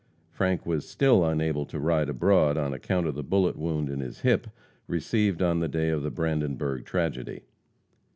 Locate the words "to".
1.67-1.77